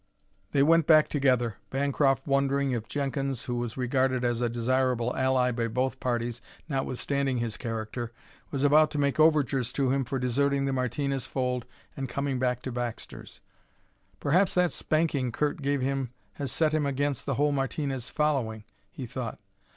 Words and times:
They 0.51 0.63
went 0.63 0.87
back 0.87 1.09
together, 1.09 1.57
Bancroft 1.69 2.25
wondering 2.25 2.71
if 2.71 2.87
Jenkins, 2.87 3.43
who 3.45 3.57
was 3.57 3.77
regarded 3.77 4.23
as 4.23 4.41
a 4.41 4.49
desirable 4.49 5.15
ally 5.15 5.51
by 5.51 5.67
both 5.67 5.99
parties, 5.99 6.41
notwithstanding 6.67 7.37
his 7.37 7.55
character, 7.55 8.11
was 8.49 8.63
about 8.63 8.89
to 8.89 8.97
make 8.97 9.19
overtures 9.19 9.71
to 9.73 9.91
him 9.91 10.03
for 10.03 10.17
deserting 10.17 10.65
the 10.65 10.73
Martinez 10.73 11.27
fold 11.27 11.67
and 11.95 12.09
coming 12.09 12.39
back 12.39 12.63
to 12.63 12.71
Baxter's. 12.71 13.41
"Perhaps 14.19 14.55
that 14.55 14.71
spanking 14.71 15.31
Curt 15.31 15.61
gave 15.61 15.81
him 15.81 16.09
has 16.33 16.51
set 16.51 16.73
him 16.73 16.87
against 16.87 17.27
the 17.27 17.35
whole 17.35 17.51
Martinez 17.51 18.09
following," 18.09 18.63
he 18.89 19.05
thought. 19.05 19.37